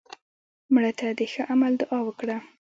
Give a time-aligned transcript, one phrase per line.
[0.73, 2.37] مړه ته د ښه عمل دعا وکړه